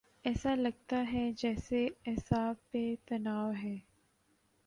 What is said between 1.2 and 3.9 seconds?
جیسے اعصاب پہ تناؤ ہے۔